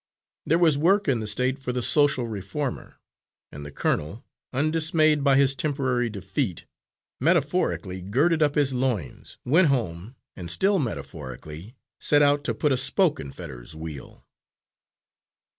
[0.47, 2.97] There was work in the State for the social reformer,
[3.51, 6.65] and the colonel, undismayed by his temporary defeat,
[7.19, 12.77] metaphorically girded up his loins, went home, and, still metaphorically, set out to put a
[12.77, 14.25] spoke in Fetters's wheel.